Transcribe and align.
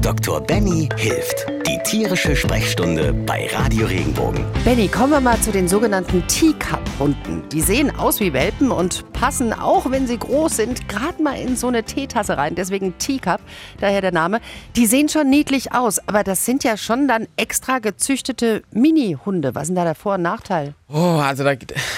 Dr. 0.00 0.40
Benny 0.40 0.88
hilft. 0.96 1.59
Die 1.70 1.78
tierische 1.84 2.34
Sprechstunde 2.34 3.12
bei 3.12 3.48
Radio 3.52 3.86
Regenbogen. 3.86 4.44
Benny, 4.64 4.88
kommen 4.88 5.12
wir 5.12 5.20
mal 5.20 5.38
zu 5.40 5.52
den 5.52 5.68
sogenannten 5.68 6.26
Teacup-Hunden. 6.26 7.48
Die 7.50 7.60
sehen 7.60 7.96
aus 7.96 8.18
wie 8.18 8.32
Welpen 8.32 8.72
und 8.72 9.12
passen, 9.12 9.52
auch 9.52 9.88
wenn 9.88 10.08
sie 10.08 10.18
groß 10.18 10.56
sind, 10.56 10.88
gerade 10.88 11.22
mal 11.22 11.38
in 11.38 11.54
so 11.54 11.68
eine 11.68 11.84
Teetasse 11.84 12.36
rein. 12.36 12.56
Deswegen 12.56 12.98
Teacup, 12.98 13.40
daher 13.78 14.00
der 14.00 14.10
Name. 14.10 14.40
Die 14.74 14.86
sehen 14.86 15.08
schon 15.08 15.30
niedlich 15.30 15.72
aus, 15.72 16.00
aber 16.08 16.24
das 16.24 16.44
sind 16.44 16.64
ja 16.64 16.76
schon 16.76 17.06
dann 17.06 17.28
extra 17.36 17.78
gezüchtete 17.78 18.64
Mini-Hunde. 18.72 19.54
Was 19.54 19.64
ist 19.64 19.68
denn 19.68 19.76
da 19.76 19.84
der 19.84 19.94
Vor- 19.94 20.14
und 20.14 20.22
Nachteil? 20.22 20.74
Oh, 20.92 21.20
also 21.22 21.44
da, 21.44 21.52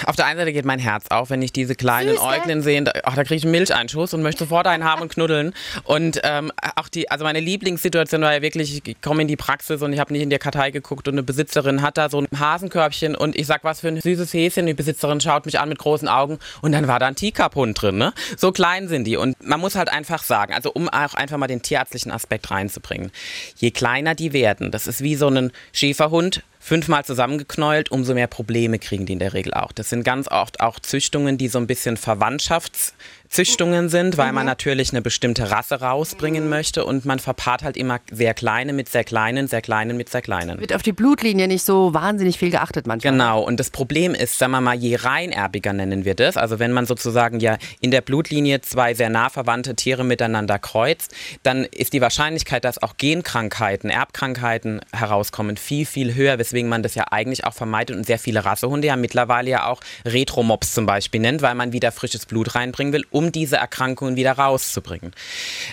auf 0.05 0.15
der 0.15 0.27
einen 0.27 0.37
Seite 0.37 0.53
geht 0.53 0.65
mein 0.65 0.77
Herz 0.77 1.05
auf, 1.09 1.31
wenn 1.31 1.41
ich 1.41 1.51
diese 1.51 1.73
kleinen 1.73 2.11
Süß, 2.11 2.21
ne? 2.21 2.27
Äuglein 2.27 2.61
sehe. 2.61 2.83
Da, 2.83 2.91
ach, 3.05 3.15
da 3.15 3.23
kriege 3.23 3.37
ich 3.37 3.43
einen 3.43 3.53
Milcheinschuss 3.53 4.13
und 4.13 4.21
möchte 4.21 4.43
sofort 4.43 4.67
einen 4.67 4.83
haben 4.83 5.01
und 5.01 5.11
knuddeln. 5.11 5.55
Und 5.83 6.21
ähm, 6.23 6.51
auch 6.75 6.89
die, 6.89 7.09
also 7.09 7.23
meine 7.23 7.39
Lieblingssituation 7.39 8.21
war 8.21 8.35
ja 8.35 8.43
wirklich, 8.43 8.85
ich 8.85 9.01
komme 9.01 9.23
in 9.23 9.27
die 9.27 9.35
Praxis 9.35 9.62
und 9.69 9.93
ich 9.93 9.99
habe 9.99 10.13
nicht 10.13 10.21
in 10.21 10.29
die 10.29 10.37
Kartei 10.37 10.71
geguckt 10.71 11.07
und 11.07 11.13
eine 11.13 11.23
Besitzerin 11.23 11.81
hat 11.81 11.97
da 11.97 12.09
so 12.09 12.19
ein 12.19 12.27
Hasenkörbchen 12.37 13.15
und 13.15 13.35
ich 13.35 13.47
sag, 13.47 13.63
was 13.63 13.79
für 13.81 13.87
ein 13.87 13.99
süßes 13.99 14.33
Häschen. 14.33 14.65
Die 14.65 14.73
Besitzerin 14.73 15.21
schaut 15.21 15.45
mich 15.45 15.59
an 15.59 15.69
mit 15.69 15.79
großen 15.79 16.07
Augen 16.07 16.39
und 16.61 16.71
dann 16.71 16.87
war 16.87 16.99
da 16.99 17.07
ein 17.07 17.15
Teacup-Hund 17.15 17.81
drin. 17.81 17.97
Ne? 17.97 18.13
So 18.37 18.51
klein 18.51 18.87
sind 18.87 19.05
die. 19.05 19.17
Und 19.17 19.41
man 19.45 19.59
muss 19.59 19.75
halt 19.75 19.89
einfach 19.89 20.23
sagen, 20.23 20.53
also 20.53 20.71
um 20.71 20.89
auch 20.89 21.13
einfach 21.13 21.37
mal 21.37 21.47
den 21.47 21.61
tierärztlichen 21.61 22.11
Aspekt 22.11 22.51
reinzubringen, 22.51 23.11
je 23.55 23.71
kleiner 23.71 24.15
die 24.15 24.33
werden, 24.33 24.71
das 24.71 24.87
ist 24.87 25.01
wie 25.01 25.15
so 25.15 25.27
ein 25.27 25.51
Schäferhund, 25.71 26.43
fünfmal 26.63 27.03
zusammengeknäult, 27.03 27.91
umso 27.91 28.13
mehr 28.13 28.27
Probleme 28.27 28.79
kriegen 28.79 29.05
die 29.05 29.13
in 29.13 29.19
der 29.19 29.33
Regel 29.33 29.53
auch. 29.53 29.73
Das 29.73 29.89
sind 29.89 30.05
ganz 30.05 30.29
oft 30.29 30.61
auch 30.61 30.79
Züchtungen, 30.79 31.37
die 31.37 31.49
so 31.49 31.57
ein 31.59 31.67
bisschen 31.67 31.97
Verwandtschaftszüchtungen 31.97 33.89
sind, 33.89 34.17
weil 34.17 34.31
man 34.31 34.45
natürlich 34.45 34.91
eine 34.91 35.01
bestimmte 35.01 35.51
Rasse 35.51 35.81
rausbringen 35.81 36.47
möchte 36.47 36.85
und 36.85 37.03
man 37.03 37.19
verpaart 37.19 37.63
halt 37.63 37.75
immer 37.75 37.99
sehr 38.09 38.33
kleine 38.33 38.71
mit 38.71 38.87
sehr 38.87 39.03
kleinen, 39.03 39.49
sehr 39.49 39.61
kleinen 39.61 39.97
mit 39.97 40.07
sehr 40.07 40.21
kleinen. 40.21 40.57
Wird 40.61 40.73
auf 40.73 40.83
die 40.83 40.93
Blutlinie 40.93 41.49
nicht 41.49 41.65
so 41.65 41.93
wahnsinnig 41.93 42.39
viel 42.39 42.49
geachtet 42.49 42.87
manchmal. 42.87 43.11
Genau, 43.11 43.41
und 43.41 43.59
das 43.59 43.69
Problem 43.69 44.15
ist, 44.15 44.39
sagen 44.39 44.53
wir 44.53 44.61
mal, 44.61 44.75
je 44.75 44.95
reinerbiger 44.95 45.73
nennen 45.73 46.05
wir 46.05 46.15
das, 46.15 46.37
also 46.37 46.59
wenn 46.59 46.71
man 46.71 46.85
sozusagen 46.85 47.41
ja 47.41 47.57
in 47.81 47.91
der 47.91 47.99
Blutlinie 47.99 48.61
zwei 48.61 48.93
sehr 48.93 49.09
nah 49.09 49.29
verwandte 49.29 49.75
Tiere 49.75 50.05
miteinander 50.05 50.59
kreuzt, 50.59 51.13
dann 51.43 51.65
ist 51.65 51.91
die 51.91 51.99
Wahrscheinlichkeit, 51.99 52.63
dass 52.63 52.81
auch 52.81 52.95
Genkrankheiten, 52.95 53.89
Erbkrankheiten 53.89 54.79
herauskommen, 54.93 55.57
viel, 55.57 55.85
viel 55.85 56.15
höher, 56.15 56.39
weswegen 56.53 56.69
man 56.69 56.83
das 56.83 56.93
ja 56.93 57.05
eigentlich 57.09 57.45
auch 57.45 57.53
vermeidet 57.53 57.95
und 57.95 58.05
sehr 58.05 58.19
viele 58.19 58.45
Rassehunde 58.45 58.87
ja 58.87 58.95
mittlerweile 58.95 59.49
ja 59.49 59.65
auch 59.65 59.81
Retromops 60.05 60.73
zum 60.73 60.85
Beispiel 60.85 61.19
nennt, 61.19 61.41
weil 61.41 61.55
man 61.55 61.73
wieder 61.73 61.91
frisches 61.91 62.27
Blut 62.27 62.53
reinbringen 62.53 62.93
will, 62.93 63.05
um 63.09 63.31
diese 63.31 63.57
Erkrankungen 63.57 64.15
wieder 64.15 64.33
rauszubringen. 64.33 65.11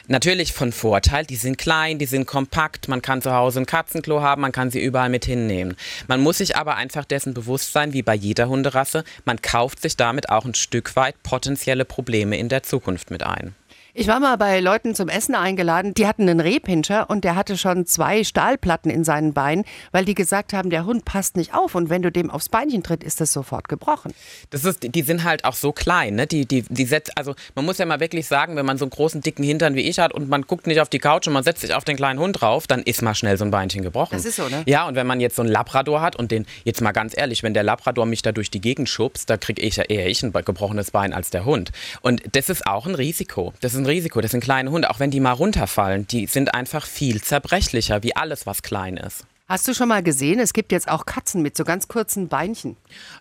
Natürlich 0.08 0.54
von 0.54 0.72
Vorteil, 0.72 1.26
die 1.26 1.36
sind 1.36 1.58
klein, 1.58 1.98
die 1.98 2.06
sind 2.06 2.26
kompakt, 2.26 2.88
man 2.88 3.02
kann 3.02 3.20
zu 3.20 3.32
Hause 3.32 3.60
ein 3.60 3.66
Katzenklo 3.66 4.22
haben, 4.22 4.40
man 4.40 4.52
kann 4.52 4.70
sie 4.70 4.82
überall 4.82 5.10
mit 5.10 5.26
hinnehmen. 5.26 5.76
Man 6.08 6.20
muss 6.20 6.38
sich 6.38 6.56
aber 6.56 6.76
einfach 6.76 7.04
dessen 7.04 7.34
bewusst 7.34 7.72
sein, 7.72 7.92
wie 7.92 8.02
bei 8.02 8.14
jeder 8.14 8.48
Hunderasse, 8.48 9.04
man 9.26 9.42
kauft 9.42 9.82
sich 9.82 9.96
damit 9.96 10.30
auch 10.30 10.46
ein 10.46 10.54
Stück 10.54 10.96
weit 10.96 11.22
potenzielle 11.22 11.84
Probleme 11.84 12.38
in 12.38 12.48
der 12.48 12.62
Zukunft 12.62 13.10
mit 13.10 13.22
ein. 13.22 13.54
Ich 13.92 14.06
war 14.06 14.20
mal 14.20 14.36
bei 14.36 14.60
Leuten 14.60 14.94
zum 14.94 15.08
Essen 15.08 15.34
eingeladen, 15.34 15.94
die 15.94 16.06
hatten 16.06 16.28
einen 16.28 16.38
Rehpinscher 16.38 17.10
und 17.10 17.24
der 17.24 17.34
hatte 17.34 17.58
schon 17.58 17.86
zwei 17.86 18.22
Stahlplatten 18.22 18.88
in 18.88 19.02
seinen 19.02 19.32
Beinen, 19.32 19.64
weil 19.90 20.04
die 20.04 20.14
gesagt 20.14 20.52
haben, 20.52 20.70
der 20.70 20.84
Hund 20.84 21.04
passt 21.04 21.36
nicht 21.36 21.54
auf 21.54 21.74
und 21.74 21.90
wenn 21.90 22.00
du 22.00 22.12
dem 22.12 22.30
aufs 22.30 22.48
Beinchen 22.48 22.84
tritt, 22.84 23.02
ist 23.02 23.20
das 23.20 23.32
sofort 23.32 23.68
gebrochen. 23.68 24.14
Das 24.50 24.64
ist, 24.64 24.94
die 24.94 25.02
sind 25.02 25.24
halt 25.24 25.44
auch 25.44 25.54
so 25.54 25.72
klein, 25.72 26.14
ne? 26.14 26.28
Die, 26.28 26.46
die, 26.46 26.62
die 26.62 26.84
setzt, 26.84 27.18
also 27.18 27.34
man 27.56 27.64
muss 27.64 27.78
ja 27.78 27.86
mal 27.86 27.98
wirklich 27.98 28.28
sagen, 28.28 28.54
wenn 28.54 28.64
man 28.64 28.78
so 28.78 28.84
einen 28.84 28.90
großen, 28.90 29.22
dicken 29.22 29.42
Hintern 29.42 29.74
wie 29.74 29.80
ich 29.80 29.98
hat 29.98 30.14
und 30.14 30.28
man 30.28 30.42
guckt 30.42 30.68
nicht 30.68 30.80
auf 30.80 30.88
die 30.88 31.00
Couch 31.00 31.26
und 31.26 31.32
man 31.32 31.42
setzt 31.42 31.62
sich 31.62 31.74
auf 31.74 31.82
den 31.82 31.96
kleinen 31.96 32.20
Hund 32.20 32.40
drauf, 32.40 32.68
dann 32.68 32.82
ist 32.82 33.02
mal 33.02 33.16
schnell 33.16 33.36
so 33.38 33.44
ein 33.44 33.50
Beinchen 33.50 33.82
gebrochen. 33.82 34.12
Das 34.12 34.24
ist 34.24 34.36
so, 34.36 34.48
ne? 34.48 34.62
Ja, 34.66 34.86
und 34.86 34.94
wenn 34.94 35.08
man 35.08 35.18
jetzt 35.18 35.34
so 35.34 35.42
einen 35.42 35.50
Labrador 35.50 36.00
hat 36.00 36.14
und 36.14 36.30
den, 36.30 36.46
jetzt 36.62 36.80
mal 36.80 36.92
ganz 36.92 37.16
ehrlich, 37.16 37.42
wenn 37.42 37.54
der 37.54 37.64
Labrador 37.64 38.06
mich 38.06 38.22
da 38.22 38.30
durch 38.30 38.52
die 38.52 38.60
Gegend 38.60 38.88
schubst, 38.88 39.28
da 39.30 39.36
kriege 39.36 39.60
ich 39.60 39.76
ja 39.76 39.84
eher 39.84 40.06
ich 40.06 40.22
ein 40.22 40.32
gebrochenes 40.32 40.92
Bein 40.92 41.12
als 41.12 41.30
der 41.30 41.44
Hund. 41.44 41.72
Und 42.02 42.22
das 42.36 42.48
ist 42.48 42.68
auch 42.68 42.86
ein 42.86 42.94
Risiko. 42.94 43.52
Das 43.60 43.74
ist 43.74 43.79
ein 43.80 43.86
Risiko. 43.86 44.20
Das 44.20 44.30
sind 44.30 44.42
kleine 44.42 44.70
Hunde, 44.70 44.90
auch 44.90 45.00
wenn 45.00 45.10
die 45.10 45.20
mal 45.20 45.32
runterfallen, 45.32 46.06
die 46.06 46.26
sind 46.26 46.54
einfach 46.54 46.86
viel 46.86 47.20
zerbrechlicher, 47.22 48.02
wie 48.02 48.14
alles, 48.16 48.46
was 48.46 48.62
klein 48.62 48.96
ist. 48.96 49.24
Hast 49.50 49.66
du 49.66 49.74
schon 49.74 49.88
mal 49.88 50.00
gesehen, 50.00 50.38
es 50.38 50.52
gibt 50.52 50.70
jetzt 50.70 50.88
auch 50.88 51.06
Katzen 51.06 51.42
mit 51.42 51.56
so 51.56 51.64
ganz 51.64 51.88
kurzen 51.88 52.28
Beinchen. 52.28 52.76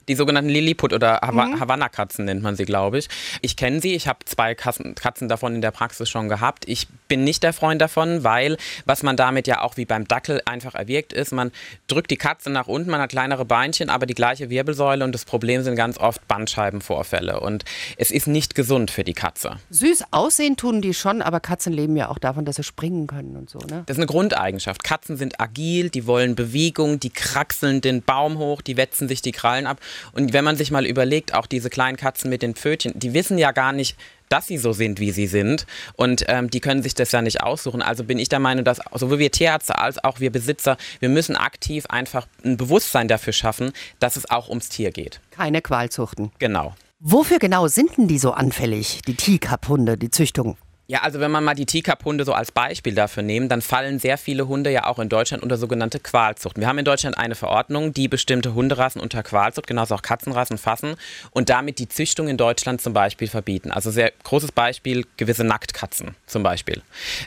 Die 0.08 0.14
sogenannten 0.14 0.52
Lilliput 0.52 0.94
oder 0.94 1.22
Hav 1.22 1.60
Havanna-Katzen 1.60 2.24
nennt 2.24 2.44
man 2.44 2.56
sie, 2.56 2.66
glaube 2.66 3.00
ich. 3.00 3.10
Ich 3.42 3.56
kenne 3.56 3.82
sie, 3.82 3.96
ich 3.96 4.08
habe 4.08 4.20
zwei 4.26 4.54
Katzen, 4.54 4.94
Katzen 4.94 5.28
davon 5.28 5.56
in 5.56 5.62
der 5.62 5.72
Praxis 5.72 6.08
schon 6.08 6.30
gehabt. 6.30 6.66
Ich 6.68 6.88
bin 7.08 7.24
nicht 7.24 7.42
der 7.42 7.52
Freund 7.52 7.82
davon, 7.82 8.24
weil 8.24 8.58
was 8.86 9.02
man 9.02 9.18
damit 9.18 9.48
ja 9.48 9.62
auch 9.62 9.76
wie 9.76 9.86
beim 9.86 10.08
Dackel 10.08 10.40
einfach 10.46 10.76
erwirkt 10.76 11.14
ist, 11.14 11.32
man 11.32 11.52
drückt 11.88 12.12
die 12.12 12.18
Katze 12.18 12.52
nach 12.52 12.68
unten, 12.68 12.92
man 12.92 13.02
hat 13.02 13.10
kleinere 13.10 13.46
Beinchen, 13.46 13.90
aber 13.90 14.06
die 14.06 14.14
gleiche 14.14 14.52
Wirbelsäule 14.52 15.04
und 15.06 15.16
das 15.16 15.26
Problem 15.26 15.64
sind 15.64 15.76
ganz 15.78 15.98
oft 15.98 16.28
Bandscheibenvorfälle 16.28 17.40
und 17.40 17.66
es 17.98 18.12
ist 18.12 18.28
nicht 18.28 18.54
gesund 18.54 18.92
für 18.92 19.04
die 19.04 19.16
Katze. 19.16 19.58
Süß 19.72 20.04
aussehen 20.12 20.58
tun 20.58 20.84
die 20.84 20.94
schon, 20.94 21.24
aber 21.24 21.40
Katzen 21.40 21.74
leben 21.74 21.98
ja 21.98 22.10
auch 22.10 22.20
davon, 22.20 22.46
dass 22.46 22.58
sie 22.58 22.64
springen 22.64 23.08
können 23.08 23.36
und 23.36 23.50
so, 23.50 23.58
ne? 23.58 23.82
Das 23.88 23.98
ist 23.98 24.00
eine 24.00 24.06
Grundeigenschaft. 24.06 24.84
Katzen 24.84 25.18
sind 25.18 25.42
agil, 25.42 25.90
die 25.90 26.06
wollen 26.06 26.19
Bewegung, 26.36 27.00
die 27.00 27.10
kraxeln 27.10 27.82
den 27.82 28.02
Baum 28.02 28.38
hoch, 28.38 28.62
die 28.62 28.78
wetzen 28.78 29.08
sich 29.08 29.22
die 29.22 29.32
Krallen 29.32 29.68
ab. 29.68 29.80
Und 30.14 30.34
wenn 30.34 30.44
man 30.44 30.56
sich 30.56 30.72
mal 30.72 30.86
überlegt, 30.86 31.34
auch 31.34 31.46
diese 31.46 31.70
kleinen 31.70 31.98
Katzen 31.98 32.30
mit 32.30 32.42
den 32.42 32.56
Pfötchen, 32.56 32.94
die 32.96 33.14
wissen 33.14 33.38
ja 33.38 33.52
gar 33.52 33.74
nicht, 33.74 33.98
dass 34.30 34.48
sie 34.48 34.58
so 34.58 34.74
sind, 34.74 35.00
wie 35.00 35.12
sie 35.12 35.28
sind. 35.28 35.66
Und 35.96 36.26
ähm, 36.28 36.50
die 36.50 36.60
können 36.60 36.84
sich 36.84 36.94
das 36.94 37.12
ja 37.12 37.22
nicht 37.22 37.42
aussuchen. 37.42 37.82
Also 37.82 38.04
bin 38.04 38.20
ich 38.20 38.30
der 38.30 38.40
Meinung, 38.40 38.64
dass 38.64 38.80
sowohl 38.94 39.20
wir 39.20 39.32
Tierärzte 39.32 39.78
als 39.78 40.04
auch 40.04 40.20
wir 40.20 40.32
Besitzer, 40.32 40.78
wir 41.00 41.10
müssen 41.10 41.36
aktiv 41.36 41.86
einfach 41.88 42.28
ein 42.44 42.58
Bewusstsein 42.58 43.08
dafür 43.08 43.34
schaffen, 43.34 43.72
dass 44.00 44.16
es 44.16 44.30
auch 44.30 44.50
ums 44.50 44.70
Tier 44.70 44.92
geht. 44.92 45.20
Keine 45.32 45.62
Qualzuchten. 45.62 46.32
Genau. 46.40 46.76
Wofür 47.00 47.40
genau 47.40 47.68
sind 47.68 47.98
denn 47.98 48.08
die 48.08 48.20
so 48.20 48.32
anfällig, 48.32 49.02
die 49.08 49.16
Teacup-Hunde, 49.16 49.98
die 49.98 50.12
Züchtung? 50.12 50.58
Ja, 50.90 51.04
also 51.04 51.20
wenn 51.20 51.30
man 51.30 51.44
mal 51.44 51.54
die 51.54 51.68
Teacup-Hunde 51.68 52.26
so 52.26 52.34
als 52.34 52.52
Beispiel 52.52 52.96
dafür 52.96 53.22
nehmen, 53.22 53.48
dann 53.48 53.62
fallen 53.62 54.00
sehr 54.00 54.18
viele 54.18 54.48
Hunde 54.48 54.72
ja 54.72 54.88
auch 54.88 54.98
in 54.98 55.08
Deutschland 55.08 55.44
unter 55.44 55.56
sogenannte 55.56 56.00
Qualzuchten. 56.00 56.62
Wir 56.62 56.68
haben 56.68 56.80
in 56.80 56.86
Deutschland 56.86 57.16
eine 57.16 57.36
Verordnung, 57.36 57.94
die 57.94 58.08
bestimmte 58.08 58.56
Hunderassen 58.56 59.00
unter 59.00 59.22
Qualzucht, 59.22 59.68
genauso 59.68 59.94
auch 59.94 60.02
Katzenrassen 60.02 60.58
fassen 60.58 60.96
und 61.30 61.50
damit 61.50 61.78
die 61.78 61.88
Züchtung 61.88 62.28
in 62.28 62.38
Deutschland 62.38 62.82
zum 62.82 62.94
Beispiel 62.94 63.28
verbieten. 63.28 63.70
Also 63.70 63.92
sehr 63.92 64.12
großes 64.24 64.52
Beispiel, 64.52 65.06
gewisse 65.16 65.44
Nacktkatzen 65.44 66.16
zum 66.26 66.42
Beispiel. 66.42 66.82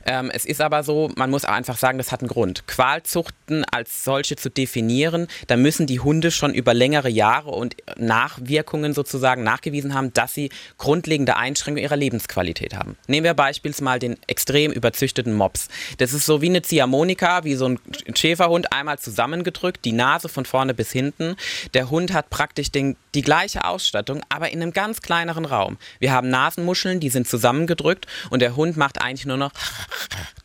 Ähm, 0.06 0.32
es 0.34 0.44
ist 0.44 0.60
aber 0.60 0.82
so, 0.82 1.12
man 1.14 1.30
muss 1.30 1.44
einfach 1.44 1.76
sagen, 1.76 1.98
das 1.98 2.10
hat 2.10 2.18
einen 2.18 2.30
Grund. 2.30 2.66
Qualzuchten 2.66 3.64
als 3.70 4.02
solche 4.02 4.34
zu 4.34 4.50
definieren, 4.50 5.28
da 5.46 5.56
müssen 5.56 5.86
die 5.86 6.00
Hunde 6.00 6.32
schon 6.32 6.52
über 6.52 6.74
längere 6.74 7.10
Jahre 7.10 7.50
und 7.50 7.76
Nachwirkungen 7.96 8.92
sozusagen 8.92 9.44
nachgewiesen 9.44 9.94
haben, 9.94 10.12
dass 10.12 10.34
sie 10.34 10.50
grundlegende 10.78 11.36
Einschränkungen 11.36 11.84
ihrer 11.84 11.94
Lebensqualität 11.96 12.74
haben. 12.74 12.96
Nehmen 13.06 13.22
wir 13.22 13.34
beispielsweise 13.52 13.82
mal 13.82 13.98
den 13.98 14.16
extrem 14.26 14.72
überzüchteten 14.72 15.34
Mops. 15.34 15.68
Das 15.98 16.12
ist 16.12 16.24
so 16.24 16.40
wie 16.40 16.48
eine 16.48 16.62
Ziehharmonika, 16.62 17.44
wie 17.44 17.54
so 17.54 17.66
ein 17.66 17.78
Schäferhund, 18.14 18.72
einmal 18.72 18.98
zusammengedrückt, 18.98 19.84
die 19.84 19.92
Nase 19.92 20.28
von 20.28 20.46
vorne 20.46 20.72
bis 20.72 20.92
hinten. 20.92 21.36
Der 21.74 21.90
Hund 21.90 22.12
hat 22.12 22.30
praktisch 22.30 22.70
den, 22.70 22.96
die 23.14 23.22
gleiche 23.22 23.64
Ausstattung, 23.64 24.22
aber 24.28 24.50
in 24.50 24.62
einem 24.62 24.72
ganz 24.72 25.02
kleineren 25.02 25.44
Raum. 25.44 25.76
Wir 25.98 26.12
haben 26.12 26.28
Nasenmuscheln, 26.30 27.00
die 27.00 27.10
sind 27.10 27.28
zusammengedrückt 27.28 28.06
und 28.30 28.40
der 28.40 28.56
Hund 28.56 28.76
macht 28.76 29.00
eigentlich 29.00 29.26
nur 29.26 29.36
noch 29.36 29.52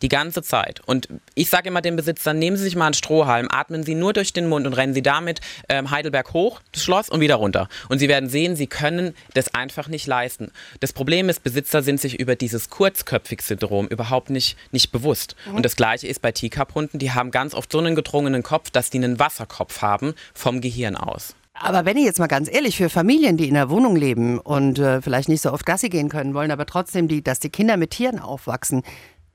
die 0.01 0.09
ganze 0.09 0.41
Zeit. 0.41 0.81
Und 0.85 1.07
ich 1.35 1.50
sage 1.50 1.69
immer 1.69 1.81
den 1.81 1.96
Besitzern, 1.96 2.40
nehmen 2.40 2.57
Sie 2.57 2.63
sich 2.63 2.75
mal 2.75 2.88
einen 2.88 2.94
Strohhalm, 2.94 3.47
atmen 3.50 3.84
Sie 3.84 3.96
nur 3.96 4.13
durch 4.13 4.34
den 4.34 4.47
Mund 4.47 4.67
und 4.67 4.73
rennen 4.73 4.94
Sie 4.94 5.01
damit 5.01 5.41
ähm, 5.69 5.91
Heidelberg 5.91 6.34
hoch, 6.34 6.62
das 6.72 6.84
Schloss 6.84 7.09
und 7.09 7.19
wieder 7.19 7.35
runter. 7.35 7.69
Und 7.90 8.00
Sie 8.00 8.09
werden 8.09 8.29
sehen, 8.29 8.56
Sie 8.56 8.67
können 8.67 9.16
das 9.34 9.53
einfach 9.53 9.88
nicht 9.88 10.07
leisten. 10.07 10.51
Das 10.79 10.94
Problem 10.94 11.29
ist, 11.29 11.44
Besitzer 11.44 11.81
sind 11.81 12.01
sich 12.01 12.19
über 12.19 12.35
dieses 12.35 12.69
Kurzköpfig-Syndrom 12.97 13.88
überhaupt 13.88 14.30
nicht, 14.30 14.58
nicht 14.72 14.91
bewusst. 14.91 15.35
Und 15.53 15.63
das 15.63 15.75
gleiche 15.75 16.08
ist 16.08 16.22
bei 16.22 16.31
Teacup-Hunden, 16.31 16.99
die 16.99 17.11
haben 17.11 17.32
ganz 17.32 17.53
oft 17.53 17.72
so 17.72 17.79
einen 17.79 17.96
gedrungenen 17.96 18.44
Kopf, 18.44 18.70
dass 18.70 18.90
die 18.90 18.97
einen 18.97 19.20
Wasserkopf 19.20 19.82
haben 19.82 20.14
vom 20.34 20.61
Gehirn 20.61 20.96
aus. 20.96 21.35
Aber 21.59 21.85
wenn 21.85 21.97
ich 21.97 22.05
jetzt 22.05 22.20
mal 22.20 22.28
ganz 22.28 22.49
ehrlich, 22.52 22.78
für 22.78 22.90
Familien, 22.90 23.35
die 23.35 23.47
in 23.47 23.55
der 23.55 23.72
Wohnung 23.72 23.96
leben 23.96 24.38
und 24.38 24.78
äh, 24.78 25.02
vielleicht 25.02 25.28
nicht 25.28 25.41
so 25.41 25.52
oft 25.52 25.66
Gassi 25.66 25.90
gehen 25.90 26.08
können 26.08 26.35
wollen, 26.35 26.52
aber 26.52 26.67
trotzdem, 26.67 27.08
die, 27.08 27.23
dass 27.23 27.40
die 27.40 27.49
Kinder 27.49 27.78
mit 27.78 27.91
Tieren 27.91 28.20
aufwachsen, 28.20 28.84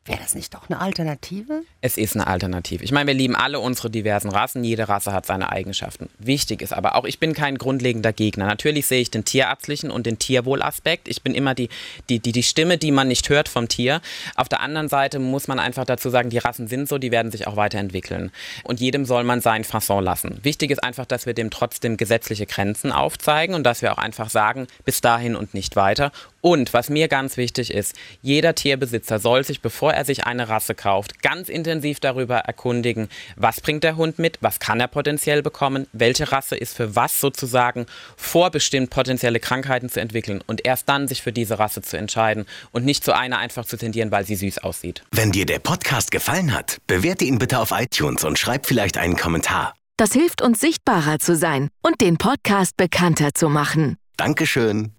wäre 0.05 0.19
das 0.21 0.35
nicht 0.35 0.53
doch 0.55 0.69
eine 0.69 0.81
Alternative? 0.81 1.63
Es 1.81 1.97
ist 1.97 2.17
eine 2.17 2.27
Alternative. 2.27 2.83
Ich 2.83 2.91
meine, 2.91 3.07
wir 3.07 3.15
lieben 3.15 3.37
alle 3.37 3.61
unsere 3.61 3.89
diversen 3.89 4.31
Rassen. 4.31 4.65
Jede 4.65 4.89
Rasse 4.89 5.13
hat 5.13 5.27
seine 5.27 5.53
Eigenschaften. 5.53 6.09
Wichtig 6.19 6.61
ist 6.61 6.73
aber 6.73 6.97
auch, 6.97 7.05
ich 7.05 7.21
bin 7.21 7.35
kein 7.35 7.57
grundlegender 7.57 8.13
Gegner. 8.13 8.47
Natürlich 8.47 8.87
sehe 8.87 9.01
ich 9.01 9.11
den 9.11 9.25
tierärztlichen 9.25 9.91
und 9.91 10.07
den 10.07 10.19
Tierwohlaspekt. 10.19 11.07
Ich 11.07 11.23
bin 11.23 11.35
immer 11.35 11.55
die, 11.55 11.69
die, 12.09 12.19
die, 12.19 12.33
die 12.33 12.43
Stimme, 12.43 12.79
die 12.79 12.91
man 12.91 13.09
nicht 13.09 13.29
hört 13.29 13.49
vom 13.49 13.69
Tier. 13.69 14.01
Auf 14.35 14.49
der 14.49 14.61
anderen 14.61 14.89
Seite 14.89 15.21
muss 15.21 15.47
man 15.47 15.61
einfach 15.61 15.85
dazu 15.85 16.11
sagen, 16.11 16.31
die 16.31 16.39
Rassen 16.39 16.67
sind 16.67 16.89
so, 16.89 16.99
die 16.99 17.13
werden 17.13 17.31
sich 17.31 17.47
auch 17.47 17.57
weiterentwickeln. 17.57 18.33
Und 18.65 18.81
jedem 18.81 19.05
soll 19.05 19.23
man 19.23 19.41
sein 19.41 19.63
Fasson 19.63 20.03
lassen. 20.03 20.41
Wichtig 20.43 20.73
ist 20.73 20.83
einfach, 20.83 21.07
dass 21.07 21.27
wir 21.27 21.35
dem 21.35 21.51
trotzdem 21.51 21.97
gesetzliche 21.97 22.47
Grenzen 22.47 22.91
aufzeigen 22.91 23.55
und 23.55 23.63
dass 23.63 23.83
wir 23.83 23.93
auch 23.93 23.99
einfach 23.99 24.31
sagen, 24.31 24.67
bis 24.85 25.01
dahin 25.01 25.37
und 25.37 25.55
nicht 25.55 25.77
weiter 25.77 26.11
Und 26.41 26.75
was 26.75 26.91
mir 26.91 27.07
ganz 27.07 27.37
wichtig 27.37 27.73
ist, 27.73 27.95
jeder 28.21 28.57
Tierbesitzer 28.57 29.21
soll 29.21 29.45
sich, 29.45 29.63
bevor 29.93 29.99
er 29.99 30.05
sich 30.07 30.25
eine 30.25 30.49
Rasse 30.49 30.75
kauft, 30.75 31.23
ganz 31.23 31.51
intensiv 31.51 32.01
darüber 32.01 32.39
erkundigen, 32.39 33.11
was 33.37 33.61
bringt 33.61 33.85
der 33.85 33.97
Hund 33.97 34.19
mit, 34.19 34.39
was 34.41 34.59
kann 34.59 34.81
er 34.81 34.89
potenziell 34.89 35.43
bekommen, 35.43 35.87
welche 35.93 36.33
Rasse 36.33 36.57
ist 36.57 36.75
für 36.75 36.97
was 36.97 37.21
sozusagen 37.21 37.85
vorbestimmt, 38.17 38.89
potenzielle 38.89 39.39
Krankheiten 39.39 39.91
zu 39.91 40.01
entwickeln 40.01 40.43
und 40.47 40.65
erst 40.65 40.89
dann 40.89 41.09
sich 41.09 41.21
für 41.21 41.33
diese 41.33 41.59
Rasse 41.59 41.83
zu 41.83 41.99
entscheiden 41.99 42.47
und 42.71 42.87
nicht 42.87 43.05
zu 43.05 43.15
einer 43.15 43.37
einfach 43.37 43.67
zu 43.67 43.77
tendieren, 43.77 44.11
weil 44.11 44.25
sie 44.25 44.37
süß 44.37 44.59
aussieht. 44.59 45.03
Wenn 45.11 45.31
dir 45.31 45.45
der 45.45 45.59
Podcast 45.59 46.11
gefallen 46.11 46.55
hat, 46.55 46.79
bewerte 46.87 47.27
ihn 47.27 47.39
bitte 47.39 47.59
auf 47.59 47.73
iTunes 47.73 48.25
und 48.25 48.39
schreib 48.39 48.65
vielleicht 48.67 48.97
einen 48.97 49.17
Kommentar. 49.19 49.75
Das 49.99 50.13
hilft 50.13 50.41
uns 50.41 50.59
sichtbarer 50.59 51.19
zu 51.19 51.37
sein 51.37 51.69
und 51.83 52.01
den 52.01 52.17
Podcast 52.17 52.79
bekannter 52.79 53.35
zu 53.35 53.51
machen. 53.51 53.99
Dankeschön. 54.17 54.93